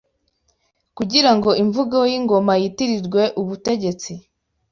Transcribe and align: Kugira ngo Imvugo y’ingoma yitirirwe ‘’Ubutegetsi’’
Kugira 0.97 1.31
ngo 1.35 1.49
Imvugo 1.63 1.97
y’ingoma 2.11 2.53
yitirirwe 2.61 3.23
‘’Ubutegetsi’’ 3.41 4.11